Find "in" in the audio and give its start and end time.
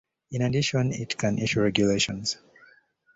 0.31-0.41